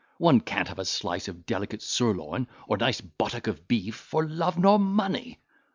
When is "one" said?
0.17-0.39